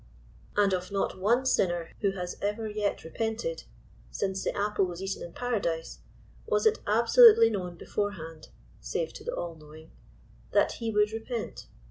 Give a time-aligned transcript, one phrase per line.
[0.57, 3.65] And of not one sinner who has ever yet repented,
[4.09, 5.99] since the apple was eaten in Paradise*
[6.47, 8.49] was it absolutely known beforehand—
[8.91, 9.91] save to the All*knowing—
[10.25, 11.67] * that he would repent.